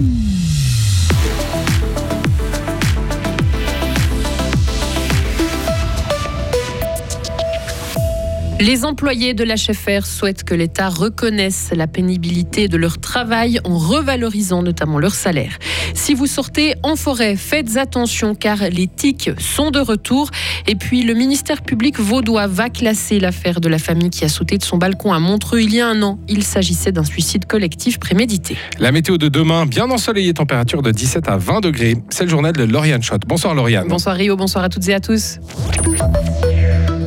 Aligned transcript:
Mm-hmm. 0.00 0.39
Les 8.60 8.84
employés 8.84 9.32
de 9.32 9.42
l'HFR 9.42 10.04
souhaitent 10.04 10.44
que 10.44 10.54
l'État 10.54 10.90
reconnaisse 10.90 11.70
la 11.74 11.86
pénibilité 11.86 12.68
de 12.68 12.76
leur 12.76 12.98
travail 12.98 13.58
en 13.64 13.78
revalorisant 13.78 14.62
notamment 14.62 14.98
leur 14.98 15.14
salaire. 15.14 15.58
Si 15.94 16.12
vous 16.12 16.26
sortez 16.26 16.74
en 16.82 16.94
forêt, 16.94 17.36
faites 17.36 17.78
attention 17.78 18.34
car 18.34 18.58
les 18.70 18.86
tiques 18.86 19.30
sont 19.38 19.70
de 19.70 19.80
retour. 19.80 20.30
Et 20.66 20.74
puis 20.74 21.04
le 21.04 21.14
ministère 21.14 21.62
public 21.62 21.98
vaudois 21.98 22.48
va 22.48 22.68
classer 22.68 23.18
l'affaire 23.18 23.62
de 23.62 23.68
la 23.70 23.78
famille 23.78 24.10
qui 24.10 24.26
a 24.26 24.28
sauté 24.28 24.58
de 24.58 24.62
son 24.62 24.76
balcon 24.76 25.14
à 25.14 25.18
Montreux 25.18 25.62
il 25.62 25.74
y 25.74 25.80
a 25.80 25.88
un 25.88 26.02
an. 26.02 26.18
Il 26.28 26.44
s'agissait 26.44 26.92
d'un 26.92 27.04
suicide 27.04 27.46
collectif 27.46 27.98
prémédité. 27.98 28.58
La 28.78 28.92
météo 28.92 29.16
de 29.16 29.28
demain, 29.28 29.64
bien 29.64 29.90
ensoleillée, 29.90 30.34
température 30.34 30.82
de 30.82 30.90
17 30.90 31.30
à 31.30 31.38
20 31.38 31.60
degrés. 31.60 31.96
C'est 32.10 32.24
le 32.24 32.30
journal 32.30 32.52
de 32.52 32.64
Lauriane 32.64 33.02
Schott. 33.02 33.22
Bonsoir 33.26 33.54
Lauriane. 33.54 33.88
Bonsoir 33.88 34.16
Rio, 34.16 34.36
bonsoir 34.36 34.64
à 34.64 34.68
toutes 34.68 34.86
et 34.86 34.92
à 34.92 35.00
tous. 35.00 35.38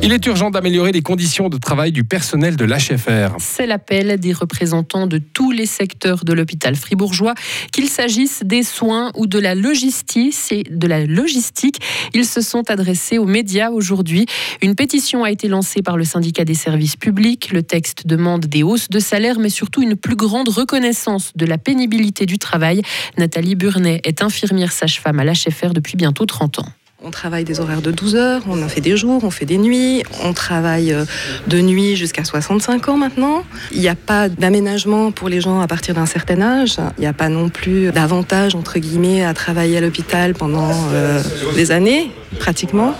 Il 0.04 0.12
est 0.12 0.26
urgent 0.26 0.50
d'améliorer 0.50 0.92
les 0.92 1.00
conditions 1.00 1.48
de 1.48 1.56
travail 1.56 1.90
du 1.90 2.04
personnel 2.04 2.56
de 2.56 2.66
l'HFR. 2.66 3.36
C'est 3.38 3.64
l'appel 3.64 4.20
des 4.20 4.34
représentants 4.34 5.06
de 5.06 5.16
tous 5.16 5.50
les 5.50 5.64
secteurs 5.64 6.26
de 6.26 6.34
l'hôpital 6.34 6.76
fribourgeois, 6.76 7.32
qu'il 7.72 7.88
s'agisse 7.88 8.42
des 8.44 8.64
soins 8.64 9.12
ou 9.16 9.26
de 9.26 9.38
la 9.38 9.54
logistique. 9.54 10.34
De 10.70 10.86
la 10.86 11.06
logistique. 11.06 11.80
Ils 12.12 12.26
se 12.26 12.42
sont 12.42 12.70
adressés 12.70 13.16
aux 13.16 13.24
médias 13.24 13.70
aujourd'hui. 13.70 14.26
Une 14.60 14.74
pétition 14.74 15.24
a 15.24 15.30
été 15.30 15.48
lancée 15.48 15.80
par 15.80 15.96
le 15.96 16.04
syndicat 16.04 16.44
des 16.44 16.52
services 16.52 16.96
publics. 16.96 17.50
Le 17.50 17.62
texte 17.62 18.06
demande 18.06 18.44
des 18.44 18.62
hausses 18.62 18.90
de 18.90 18.98
salaire, 18.98 19.38
mais 19.38 19.48
surtout 19.48 19.80
une 19.80 19.96
plus 19.96 20.16
grande 20.16 20.50
reconnaissance 20.50 21.32
de 21.34 21.46
la 21.46 21.56
pénibilité 21.56 22.26
du 22.26 22.36
travail. 22.36 22.82
Nathalie 23.16 23.54
Burnet 23.54 24.02
est 24.04 24.20
infirmière 24.20 24.72
sage-femme 24.72 25.18
à 25.18 25.24
l'HFR 25.24 25.72
depuis 25.72 25.96
bientôt 25.96 26.26
30 26.26 26.58
ans. 26.58 26.68
On 27.06 27.10
travaille 27.10 27.44
des 27.44 27.60
horaires 27.60 27.82
de 27.82 27.90
12 27.90 28.16
heures, 28.16 28.42
on 28.48 28.62
en 28.62 28.68
fait 28.68 28.80
des 28.80 28.96
jours, 28.96 29.24
on 29.24 29.30
fait 29.30 29.44
des 29.44 29.58
nuits, 29.58 30.02
on 30.22 30.32
travaille 30.32 30.90
euh, 30.90 31.04
de 31.46 31.60
nuit 31.60 31.96
jusqu'à 31.96 32.24
65 32.24 32.88
ans 32.88 32.96
maintenant. 32.96 33.44
Il 33.72 33.80
n'y 33.80 33.88
a 33.88 33.94
pas 33.94 34.30
d'aménagement 34.30 35.12
pour 35.12 35.28
les 35.28 35.42
gens 35.42 35.60
à 35.60 35.66
partir 35.66 35.94
d'un 35.94 36.06
certain 36.06 36.40
âge. 36.40 36.76
Il 36.96 37.02
n'y 37.02 37.06
a 37.06 37.12
pas 37.12 37.28
non 37.28 37.50
plus 37.50 37.92
d'avantage, 37.92 38.54
entre 38.54 38.78
guillemets, 38.78 39.22
à 39.22 39.34
travailler 39.34 39.76
à 39.76 39.80
l'hôpital 39.82 40.32
pendant 40.32 40.70
euh, 40.94 41.22
des 41.54 41.72
années, 41.72 42.10
pratiquement. 42.38 42.94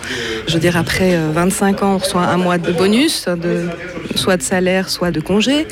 Je 0.47 0.55
veux 0.55 0.61
dire, 0.61 0.77
après 0.77 1.17
25 1.17 1.83
euh, 1.83 1.85
ans, 1.85 1.95
on 1.95 1.99
reçoit 1.99 2.23
un 2.23 2.37
mois 2.37 2.59
de 2.59 2.73
bonus, 2.73 3.27
de, 3.27 3.69
soit 4.15 4.37
de 4.37 4.43
salaire, 4.43 4.91
soit 4.91 5.11
de 5.11 5.21
congé. 5.21 5.67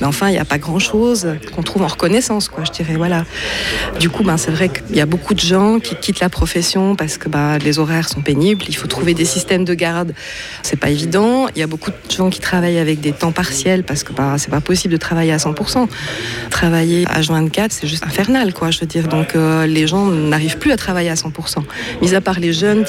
Mais 0.00 0.06
enfin, 0.06 0.28
il 0.28 0.32
n'y 0.32 0.38
a 0.38 0.44
pas 0.44 0.58
grand-chose 0.58 1.28
qu'on 1.54 1.62
trouve 1.62 1.82
en 1.82 1.88
reconnaissance, 1.88 2.48
quoi, 2.48 2.64
je 2.64 2.70
dirais. 2.70 2.94
Voilà. 2.96 3.24
Du 3.98 4.08
coup, 4.08 4.22
ben, 4.22 4.36
c'est 4.36 4.50
vrai 4.50 4.68
qu'il 4.68 4.96
y 4.96 5.00
a 5.00 5.06
beaucoup 5.06 5.34
de 5.34 5.40
gens 5.40 5.80
qui 5.80 5.96
quittent 5.96 6.20
la 6.20 6.28
profession 6.28 6.96
parce 6.96 7.18
que 7.18 7.28
ben, 7.28 7.58
les 7.58 7.78
horaires 7.78 8.08
sont 8.08 8.22
pénibles. 8.22 8.64
Il 8.68 8.76
faut 8.76 8.88
trouver 8.88 9.14
des 9.14 9.24
systèmes 9.24 9.64
de 9.64 9.74
garde. 9.74 10.12
C'est 10.62 10.78
pas 10.78 10.90
évident. 10.90 11.48
Il 11.54 11.58
y 11.58 11.62
a 11.62 11.66
beaucoup 11.66 11.90
de 11.90 12.10
gens 12.10 12.30
qui 12.30 12.40
travaillent 12.40 12.78
avec 12.78 13.00
des 13.00 13.12
temps 13.12 13.32
partiels 13.32 13.82
parce 13.84 14.04
que 14.04 14.12
ben, 14.12 14.38
c'est 14.38 14.50
pas 14.50 14.60
possible 14.60 14.92
de 14.92 14.98
travailler 14.98 15.32
à 15.32 15.38
100%. 15.38 15.88
Travailler 16.50 17.04
à 17.08 17.20
24, 17.20 17.72
c'est 17.72 17.86
juste 17.86 18.04
infernal, 18.04 18.52
quoi, 18.52 18.70
je 18.70 18.80
veux 18.80 18.86
dire. 18.86 19.08
Donc, 19.08 19.34
euh, 19.34 19.66
les 19.66 19.86
gens 19.86 20.06
n'arrivent 20.06 20.58
plus 20.58 20.72
à 20.72 20.76
travailler 20.76 21.10
à 21.10 21.14
100%. 21.14 21.62
Mis 22.00 22.14
à 22.14 22.20
part 22.20 22.38
les 22.38 22.52
jeunes 22.52 22.84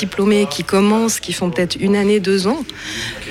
qui 0.49 0.63
commencent, 0.63 1.19
qui 1.19 1.33
font 1.33 1.49
peut-être 1.49 1.75
une 1.79 1.95
année, 1.95 2.19
deux 2.19 2.47
ans. 2.47 2.63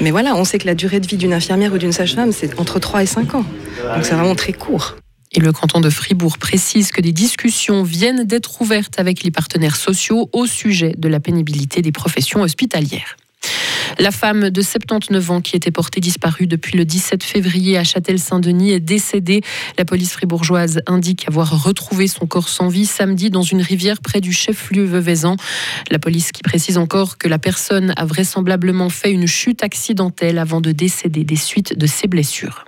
Mais 0.01 0.11
voilà, 0.11 0.35
on 0.37 0.45
sait 0.45 0.59
que 0.59 0.67
la 0.67 0.75
durée 0.75 1.01
de 1.01 1.07
vie 1.07 1.17
d'une 1.17 1.33
infirmière 1.33 1.73
ou 1.73 1.79
d'une 1.79 1.93
sage-femme, 1.93 2.33
c'est 2.33 2.59
entre 2.59 2.79
3 2.79 3.03
et 3.03 3.07
5 3.07 3.35
ans. 3.35 3.45
Donc 3.95 4.05
c'est 4.05 4.15
vraiment 4.15 4.35
très 4.35 4.53
court. 4.53 4.97
Et 5.35 5.41
le 5.41 5.53
canton 5.53 5.81
de 5.81 5.89
Fribourg 5.89 6.37
précise 6.39 6.91
que 6.91 7.01
des 7.01 7.13
discussions 7.13 7.83
viennent 7.83 8.25
d'être 8.25 8.61
ouvertes 8.61 8.99
avec 8.99 9.23
les 9.23 9.31
partenaires 9.31 9.77
sociaux 9.77 10.29
au 10.33 10.47
sujet 10.47 10.95
de 10.99 11.09
la 11.09 11.21
pénibilité 11.21 11.81
des 11.81 11.93
professions 11.93 12.43
hospitalières. 12.43 13.17
La 13.99 14.11
femme 14.11 14.51
de 14.51 14.63
79 14.63 15.31
ans 15.31 15.41
qui 15.41 15.57
était 15.57 15.71
portée 15.71 16.01
disparue 16.01 16.47
depuis 16.47 16.77
le 16.77 16.85
17 16.85 17.23
février 17.23 17.77
à 17.79 17.85
Châtel-Saint-Denis 17.85 18.73
est 18.73 18.81
décédée. 18.81 19.43
La 19.79 19.85
police 19.85 20.13
fribourgeoise 20.13 20.81
indique 20.87 21.29
avoir 21.29 21.63
retrouvé 21.63 22.07
son 22.07 22.27
corps 22.27 22.49
sans 22.49 22.69
vie 22.69 22.87
samedi 22.87 23.31
dans 23.31 23.43
une 23.43 23.63
rivière 23.63 24.01
près 24.01 24.21
du 24.21 24.33
chef-lieu 24.33 24.85
Veuvezan. 24.85 25.37
La 25.91 25.99
police 25.99 26.33
qui 26.33 26.43
précise 26.43 26.79
encore 26.79 27.19
que 27.19 27.29
la 27.29 27.39
personne 27.39 27.93
a 27.97 28.05
vraisemblablement 28.05 28.89
fait 28.89 29.13
une 29.13 29.27
chute 29.27 29.63
accidentelle 29.63 30.39
avant 30.39 30.61
de 30.61 30.73
décéder 30.73 31.25
des 31.25 31.37
suites 31.37 31.79
de 31.79 31.87
ses 31.87 32.09
blessures. 32.09 32.65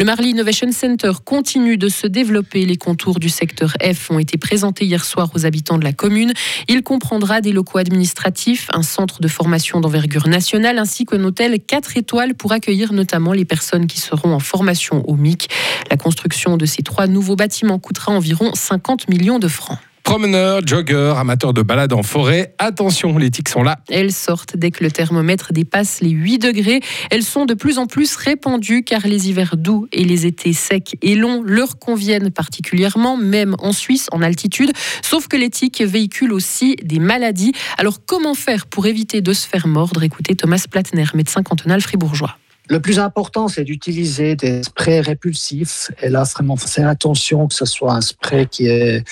Le 0.00 0.06
Marley 0.06 0.30
Innovation 0.30 0.72
Center 0.72 1.12
continue 1.26 1.76
de 1.76 1.90
se 1.90 2.06
développer. 2.06 2.64
Les 2.64 2.78
contours 2.78 3.20
du 3.20 3.28
secteur 3.28 3.74
F 3.82 4.10
ont 4.10 4.18
été 4.18 4.38
présentés 4.38 4.86
hier 4.86 5.04
soir 5.04 5.28
aux 5.34 5.44
habitants 5.44 5.76
de 5.76 5.84
la 5.84 5.92
commune. 5.92 6.32
Il 6.68 6.82
comprendra 6.82 7.42
des 7.42 7.52
locaux 7.52 7.76
administratifs, 7.76 8.68
un 8.72 8.82
centre 8.82 9.20
de 9.20 9.28
formation 9.28 9.78
d'envergure 9.78 10.26
nationale 10.26 10.78
ainsi 10.78 11.04
qu'un 11.04 11.22
hôtel 11.22 11.60
4 11.60 11.98
étoiles 11.98 12.34
pour 12.34 12.52
accueillir 12.52 12.94
notamment 12.94 13.34
les 13.34 13.44
personnes 13.44 13.86
qui 13.86 14.00
seront 14.00 14.32
en 14.32 14.40
formation 14.40 15.06
au 15.06 15.16
MIC. 15.16 15.50
La 15.90 15.98
construction 15.98 16.56
de 16.56 16.64
ces 16.64 16.82
trois 16.82 17.06
nouveaux 17.06 17.36
bâtiments 17.36 17.78
coûtera 17.78 18.12
environ 18.12 18.52
50 18.54 19.10
millions 19.10 19.38
de 19.38 19.48
francs. 19.48 19.78
Promeneurs, 20.10 20.66
joggeurs, 20.66 21.18
amateurs 21.18 21.54
de 21.54 21.62
balade 21.62 21.92
en 21.92 22.02
forêt, 22.02 22.52
attention, 22.58 23.16
les 23.16 23.30
tiques 23.30 23.48
sont 23.48 23.62
là. 23.62 23.78
Elles 23.88 24.10
sortent 24.10 24.56
dès 24.56 24.72
que 24.72 24.82
le 24.82 24.90
thermomètre 24.90 25.52
dépasse 25.52 26.00
les 26.00 26.10
8 26.10 26.40
degrés. 26.40 26.80
Elles 27.12 27.22
sont 27.22 27.46
de 27.46 27.54
plus 27.54 27.78
en 27.78 27.86
plus 27.86 28.16
répandues 28.16 28.82
car 28.82 29.06
les 29.06 29.28
hivers 29.28 29.56
doux 29.56 29.86
et 29.92 30.04
les 30.04 30.26
étés 30.26 30.52
secs 30.52 30.96
et 31.00 31.14
longs 31.14 31.44
leur 31.44 31.78
conviennent 31.78 32.32
particulièrement, 32.32 33.16
même 33.16 33.54
en 33.60 33.70
Suisse, 33.72 34.08
en 34.10 34.20
altitude. 34.20 34.72
Sauf 35.00 35.28
que 35.28 35.36
les 35.36 35.48
tiques 35.48 35.80
véhiculent 35.80 36.32
aussi 36.32 36.74
des 36.82 36.98
maladies. 36.98 37.52
Alors 37.78 38.04
comment 38.04 38.34
faire 38.34 38.66
pour 38.66 38.86
éviter 38.86 39.20
de 39.20 39.32
se 39.32 39.46
faire 39.46 39.68
mordre? 39.68 40.02
Écoutez 40.02 40.34
Thomas 40.34 40.64
Platner, 40.68 41.04
médecin 41.14 41.44
cantonal 41.44 41.80
fribourgeois. 41.82 42.36
Le 42.68 42.78
plus 42.78 43.00
important, 43.00 43.48
c'est 43.48 43.64
d'utiliser 43.64 44.36
des 44.36 44.62
sprays 44.62 45.00
répulsifs. 45.00 45.90
Et 46.02 46.08
là, 46.08 46.22
vraiment, 46.22 46.56
faire 46.56 46.88
attention 46.88 47.48
que 47.48 47.54
ce 47.54 47.64
soit 47.64 47.92
un 47.92 48.00
spray 48.00 48.46
qui 48.46 48.68
est, 48.68 49.04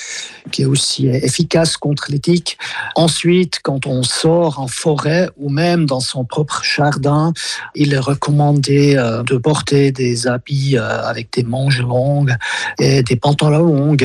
qui 0.53 0.63
est 0.63 0.67
aussi 0.67 1.09
efficace 1.09 1.77
contre 1.77 2.07
les 2.11 2.21
tiques. 2.21 2.57
Ensuite, 2.95 3.59
quand 3.63 3.87
on 3.87 4.05
sort 4.05 4.61
en 4.61 4.69
forêt 4.69 5.29
ou 5.37 5.49
même 5.49 5.87
dans 5.87 6.01
son 6.01 6.25
propre 6.25 6.63
jardin, 6.63 7.33
il 7.75 7.95
est 7.95 7.99
recommandé 7.99 8.97
euh, 8.97 9.25
de 9.25 9.37
porter 9.37 9.91
des 9.91 10.29
habits 10.29 10.77
euh, 10.77 11.03
avec 11.03 11.33
des 11.33 11.43
manches 11.43 11.81
longues 11.81 12.37
et 12.79 13.03
des 13.03 13.17
pantalons 13.17 13.59
longs. 13.59 13.97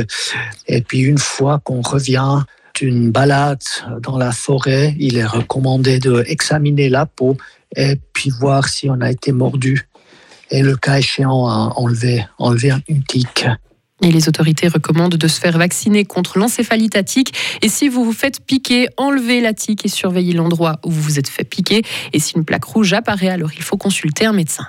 Et 0.67 0.81
puis, 0.81 1.01
une 1.01 1.19
fois 1.19 1.59
qu'on 1.63 1.81
revient, 1.81 2.39
d'une 2.75 3.11
balade 3.11 3.63
dans 4.01 4.17
la 4.17 4.31
forêt, 4.31 4.95
il 5.00 5.17
est 5.17 5.25
recommandé 5.25 6.00
d'examiner 6.00 6.89
la 6.89 7.06
peau 7.06 7.38
et 7.75 7.97
puis 8.13 8.29
voir 8.29 8.67
si 8.67 8.89
on 8.89 9.00
a 9.01 9.11
été 9.11 9.31
mordu 9.31 9.88
et 10.51 10.61
le 10.61 10.75
cas 10.75 11.00
échéant 11.00 11.45
enlever, 11.75 12.25
enlever 12.38 12.73
une 12.88 13.03
tique. 13.03 13.45
Et 14.01 14.11
les 14.11 14.28
autorités 14.28 14.67
recommandent 14.67 15.16
de 15.16 15.28
se 15.28 15.39
faire 15.39 15.57
vacciner 15.57 16.03
contre 16.03 16.38
l'encéphalite 16.38 16.97
Et 17.61 17.69
si 17.69 17.88
vous 17.88 18.03
vous 18.03 18.13
faites 18.13 18.45
piquer, 18.45 18.90
enlevez 18.97 19.40
la 19.40 19.53
tique 19.53 19.85
et 19.85 19.88
surveillez 19.88 20.34
l'endroit 20.34 20.79
où 20.84 20.91
vous 20.91 21.01
vous 21.01 21.19
êtes 21.19 21.29
fait 21.29 21.45
piquer. 21.45 21.84
Et 22.11 22.19
si 22.19 22.35
une 22.35 22.44
plaque 22.44 22.66
rouge 22.66 22.94
apparaît, 22.94 23.29
alors 23.29 23.51
il 23.55 23.63
faut 23.63 23.78
consulter 23.78 24.25
un 24.25 24.34
médecin. 24.34 24.67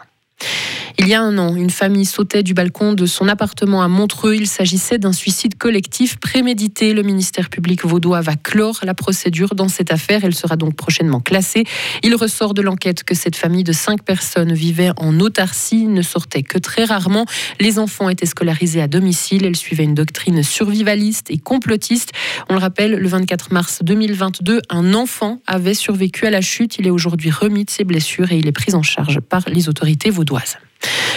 Il 0.96 1.08
y 1.08 1.14
a 1.14 1.20
un 1.20 1.38
an, 1.38 1.56
une 1.56 1.70
famille 1.70 2.04
sautait 2.04 2.44
du 2.44 2.54
balcon 2.54 2.92
de 2.92 3.04
son 3.04 3.26
appartement 3.26 3.82
à 3.82 3.88
Montreux. 3.88 4.36
Il 4.36 4.46
s'agissait 4.46 4.96
d'un 4.96 5.12
suicide 5.12 5.56
collectif 5.58 6.20
prémédité. 6.20 6.94
Le 6.94 7.02
ministère 7.02 7.50
public 7.50 7.84
vaudois 7.84 8.20
va 8.20 8.36
clore 8.36 8.78
la 8.84 8.94
procédure 8.94 9.56
dans 9.56 9.66
cette 9.66 9.92
affaire. 9.92 10.24
Elle 10.24 10.36
sera 10.36 10.54
donc 10.54 10.76
prochainement 10.76 11.18
classée. 11.18 11.64
Il 12.04 12.14
ressort 12.14 12.54
de 12.54 12.62
l'enquête 12.62 13.02
que 13.02 13.16
cette 13.16 13.34
famille 13.34 13.64
de 13.64 13.72
cinq 13.72 14.04
personnes 14.04 14.52
vivait 14.54 14.92
en 14.96 15.18
autarcie, 15.18 15.86
ne 15.86 16.00
sortait 16.00 16.44
que 16.44 16.58
très 16.58 16.84
rarement. 16.84 17.26
Les 17.58 17.80
enfants 17.80 18.08
étaient 18.08 18.24
scolarisés 18.24 18.80
à 18.80 18.86
domicile. 18.86 19.44
Elle 19.44 19.56
suivait 19.56 19.84
une 19.84 19.94
doctrine 19.94 20.44
survivaliste 20.44 21.28
et 21.28 21.38
complotiste. 21.38 22.12
On 22.48 22.54
le 22.54 22.60
rappelle, 22.60 22.92
le 22.92 23.08
24 23.08 23.52
mars 23.52 23.80
2022, 23.82 24.62
un 24.70 24.94
enfant 24.94 25.40
avait 25.48 25.74
survécu 25.74 26.26
à 26.26 26.30
la 26.30 26.40
chute. 26.40 26.78
Il 26.78 26.86
est 26.86 26.90
aujourd'hui 26.90 27.30
remis 27.30 27.64
de 27.64 27.70
ses 27.70 27.82
blessures 27.82 28.30
et 28.30 28.38
il 28.38 28.46
est 28.46 28.52
pris 28.52 28.74
en 28.74 28.82
charge 28.82 29.18
par 29.18 29.42
les 29.48 29.68
autorités 29.68 30.10
vaudoises. 30.10 30.56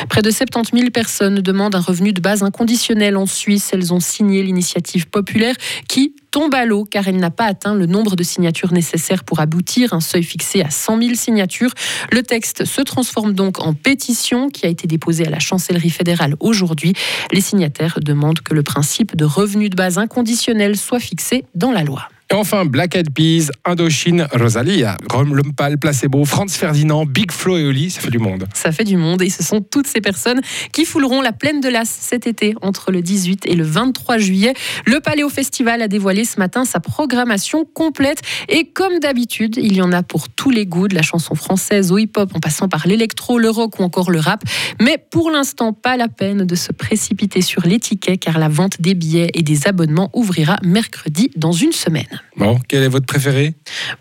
Près 0.10 0.22
de 0.22 0.32
70 0.32 0.78
000 0.78 0.92
personnes 0.92 1.40
demandent 1.42 1.76
un 1.76 1.82
revenu 1.82 2.14
de 2.14 2.22
base 2.22 2.44
inconditionnel 2.44 3.18
en 3.18 3.26
Suisse. 3.26 3.72
Elles 3.74 3.94
ont 3.94 4.00
signé 4.00 4.44
l'initiative 4.44 5.08
populaire 5.08 5.56
qui 5.88 6.14
tombe 6.32 6.54
à 6.54 6.66
l'eau 6.66 6.86
car 6.86 7.08
elle 7.08 7.18
n'a 7.18 7.32
pas 7.32 7.46
atteint 7.46 7.74
le 7.74 7.86
nombre 7.86 8.16
de 8.16 8.24
signatures 8.24 8.74
nécessaires 8.74 9.24
pour 9.24 9.40
aboutir, 9.40 9.94
un 9.94 10.00
seuil 10.00 10.24
fixé 10.24 10.62
à 10.62 10.70
100 10.70 11.02
000 11.02 11.16
signatures. 11.16 11.74
Le 12.12 12.24
texte 12.24 12.66
se 12.66 12.82
transforme 12.82 13.34
donc 13.34 13.60
en 13.60 13.74
pétition 13.74 14.50
qui 14.50 14.66
a 14.66 14.70
été 14.70 14.88
déposée 14.88 15.26
à 15.26 15.30
la 15.30 15.40
chancellerie 15.40 15.90
fédérale 15.90 16.36
aujourd'hui. 16.40 16.94
Les 17.32 17.42
signataires 17.42 18.00
demandent 18.02 18.42
que 18.42 18.54
le 18.54 18.64
principe 18.64 19.16
de 19.16 19.26
revenu 19.26 19.70
de 19.70 19.76
base 19.76 19.98
inconditionnel 19.98 20.78
soit 20.78 21.00
fixé 21.00 21.46
dans 21.56 21.72
la 21.72 21.84
loi. 21.84 22.10
Et 22.30 22.34
enfin, 22.34 22.66
Black 22.66 22.96
Eyed 22.96 23.14
Peas, 23.14 23.52
Indochine, 23.64 24.28
Rosalia, 24.34 24.98
Rome 25.10 25.34
Lumpal, 25.34 25.78
Placebo, 25.78 26.26
Franz 26.26 26.58
Ferdinand, 26.58 27.06
Big 27.06 27.32
Flo 27.32 27.58
et 27.58 27.64
Oli, 27.64 27.90
ça 27.90 28.02
fait 28.02 28.10
du 28.10 28.20
monde. 28.20 28.46
Ça 28.54 28.74
fait 28.74 28.84
du 28.84 28.98
monde 28.98 29.22
et 29.22 29.30
ce 29.30 29.44
sont 29.44 29.62
toutes 29.62 29.88
ces 29.88 30.02
personnes 30.02 30.42
qui 30.74 30.84
fouleront 30.84 31.22
la 31.22 31.32
plaine 31.32 31.62
de 31.62 31.70
l'As 31.70 31.86
cet 31.86 32.28
été 32.28 32.54
entre 32.62 32.92
le 32.92 33.02
18 33.02 33.46
et 33.46 33.56
le 33.56 33.64
23 33.64 34.18
juillet. 34.18 34.54
Le 34.86 35.00
Paléo 35.00 35.30
Festival 35.30 35.82
a 35.82 35.88
dévoilé 35.88 36.26
ce 36.26 36.38
matin 36.38 36.66
sa 36.66 36.82
programmation 36.82 37.64
complète 37.64 38.22
et 38.50 38.66
comme 38.66 39.00
d'habitude, 39.00 39.56
il 39.56 39.74
y 39.74 39.82
en 39.82 39.94
a 39.94 40.04
pour 40.04 40.28
tous 40.28 40.50
les 40.50 40.66
goûts, 40.66 40.90
de 40.90 40.96
la 40.96 41.04
chanson 41.04 41.34
française 41.34 41.94
au 41.94 41.98
hip-hop 41.98 42.36
en 42.36 42.40
passant 42.42 42.68
par 42.68 42.88
l'électro, 42.88 43.40
le 43.40 43.50
rock 43.50 43.80
ou 43.80 43.84
encore 43.84 44.12
le 44.12 44.20
rap. 44.20 44.44
Mais 44.82 44.98
pour 44.98 45.32
l'instant, 45.32 45.72
pas 45.72 45.96
la 45.96 46.10
peine 46.10 46.46
de 46.46 46.56
se 46.56 46.74
précipiter 46.74 47.42
sur 47.42 47.66
l'étiquette 47.66 48.20
car 48.20 48.38
la 48.38 48.50
vente 48.50 48.82
des 48.82 48.96
billets 48.96 49.32
et 49.34 49.44
des 49.44 49.66
abonnements 49.66 50.10
ouvrira 50.14 50.58
mercredi 50.62 51.32
dans 51.38 51.54
une 51.54 51.72
semaine. 51.72 52.17
Bon, 52.38 52.60
quel 52.68 52.84
est 52.84 52.88
votre 52.88 53.06
préféré? 53.06 53.54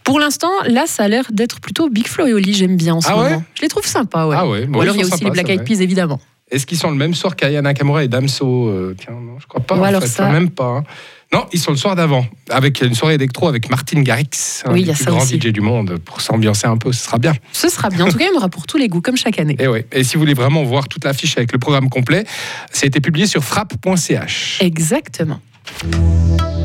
Pour 0.04 0.20
l'instant, 0.20 0.50
là, 0.66 0.84
ça 0.86 1.04
a 1.04 1.08
l'air 1.08 1.24
d'être 1.30 1.60
plutôt 1.60 1.88
Big 1.88 2.06
Flo 2.08 2.26
et 2.26 2.32
Oli, 2.32 2.52
j'aime 2.54 2.76
bien 2.76 2.94
en 2.94 3.00
ce 3.00 3.08
Ah 3.10 3.18
ouais? 3.20 3.38
Je 3.54 3.62
les 3.62 3.68
trouve 3.68 3.86
sympas, 3.86 4.26
ouais. 4.26 4.36
Ah 4.38 4.48
ouais, 4.48 4.66
bon, 4.66 4.78
Ou 4.78 4.82
alors 4.82 4.94
il 4.96 5.00
y 5.00 5.04
a 5.04 5.06
aussi 5.06 5.24
les 5.24 5.30
Black 5.30 5.48
Eyed. 5.48 5.64
Peas, 5.64 5.80
évidemment. 5.80 6.20
Est-ce 6.50 6.64
qu'ils 6.64 6.78
sont 6.78 6.90
le 6.90 6.96
même 6.96 7.12
soir 7.14 7.34
qu'Aya 7.34 7.60
Nakamura 7.60 8.04
et 8.04 8.08
Damso? 8.08 8.68
Euh, 8.68 8.94
Tiens, 8.98 9.14
non, 9.14 9.38
je 9.40 9.46
crois 9.48 9.60
pas. 9.60 9.74
Ou 9.76 9.80
en 9.80 9.84
alors 9.84 10.02
fait, 10.02 10.08
ça- 10.08 10.30
même 10.30 10.50
pas. 10.50 10.66
hein. 10.66 10.84
Non, 11.32 11.44
ils 11.52 11.58
sont 11.58 11.72
le 11.72 11.76
soir 11.76 11.96
d'avant, 11.96 12.24
avec 12.50 12.80
une 12.82 12.94
soirée 12.94 13.14
électro 13.14 13.48
avec 13.48 13.68
Martin 13.68 14.00
Garrix, 14.02 14.62
un 14.64 14.72
Oui, 14.72 14.82
y 14.82 14.90
a 14.90 14.94
plus 14.94 15.02
ça 15.02 15.10
grands 15.10 15.20
aussi. 15.20 15.40
DJ 15.40 15.48
du 15.48 15.60
monde, 15.60 15.98
pour 15.98 16.20
s'ambiancer 16.20 16.68
un 16.68 16.76
peu, 16.76 16.92
ce 16.92 17.02
sera 17.04 17.18
bien. 17.18 17.34
Ce 17.52 17.68
sera 17.68 17.88
bien. 17.88 18.04
En 18.06 18.08
tout 18.10 18.16
cas, 18.16 18.26
il 18.26 18.32
y 18.32 18.34
en 18.34 18.38
aura 18.38 18.48
pour 18.48 18.64
tous 18.68 18.76
les 18.78 18.86
goûts, 18.86 19.00
comme 19.00 19.16
chaque 19.16 19.40
année. 19.40 19.56
Et, 19.60 19.66
ouais. 19.66 19.84
et 19.90 20.04
si 20.04 20.14
vous 20.14 20.20
voulez 20.20 20.34
vraiment 20.34 20.62
voir 20.62 20.86
toute 20.86 21.04
l'affiche 21.04 21.36
avec 21.36 21.50
le 21.52 21.58
programme 21.58 21.88
complet, 21.88 22.24
ça 22.70 22.84
a 22.84 22.86
été 22.86 23.00
publié 23.00 23.26
sur 23.26 23.42
frappe.ch. 23.42 24.58
Exactement. 24.62 25.40